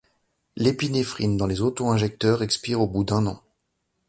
[0.55, 3.39] L'épinéphrine dans les auto-injecteurs expire au bout d'un an.